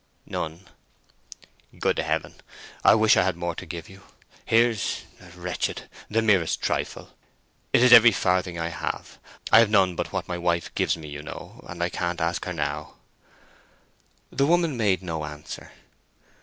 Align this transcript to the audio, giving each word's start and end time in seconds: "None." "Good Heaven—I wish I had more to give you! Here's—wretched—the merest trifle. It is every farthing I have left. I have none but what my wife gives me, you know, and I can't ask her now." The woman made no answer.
"None." 0.25 0.67
"Good 1.77 1.99
Heaven—I 1.99 2.95
wish 2.95 3.15
I 3.15 3.21
had 3.21 3.35
more 3.37 3.53
to 3.53 3.67
give 3.67 3.87
you! 3.87 4.01
Here's—wretched—the 4.45 6.21
merest 6.23 6.59
trifle. 6.59 7.11
It 7.71 7.83
is 7.83 7.93
every 7.93 8.11
farthing 8.11 8.57
I 8.57 8.69
have 8.69 8.91
left. 8.93 9.19
I 9.51 9.59
have 9.59 9.69
none 9.69 9.95
but 9.95 10.11
what 10.11 10.27
my 10.27 10.39
wife 10.39 10.73
gives 10.73 10.97
me, 10.97 11.07
you 11.07 11.21
know, 11.21 11.63
and 11.67 11.83
I 11.83 11.89
can't 11.89 12.19
ask 12.19 12.43
her 12.45 12.53
now." 12.53 12.95
The 14.31 14.47
woman 14.47 14.75
made 14.75 15.03
no 15.03 15.23
answer. 15.23 15.71